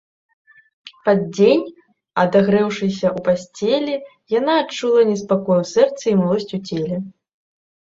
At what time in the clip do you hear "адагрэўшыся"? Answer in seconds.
2.23-3.07